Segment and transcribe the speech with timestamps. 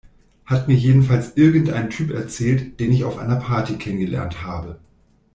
[0.47, 4.79] Hat mir jedenfalls irgendein Typ erzählt, den ich auf einer Party kennengelernt habe.